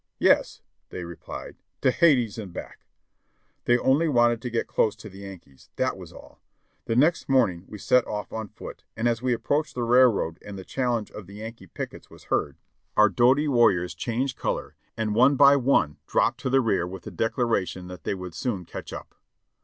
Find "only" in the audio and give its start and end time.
3.77-4.07